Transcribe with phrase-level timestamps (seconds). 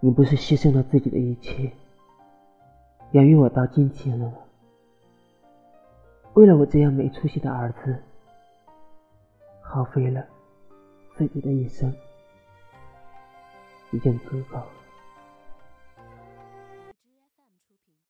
[0.00, 1.72] 你不是牺牲了自己的一切
[3.12, 4.34] 养育我到今天了吗？
[6.34, 7.96] 为了我这样没出息的儿子
[9.60, 10.24] 耗费了
[11.16, 11.92] 自己的一生
[13.90, 14.62] 已经足够